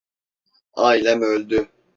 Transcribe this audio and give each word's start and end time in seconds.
Ailem 0.73 1.21
öldü. 1.21 1.69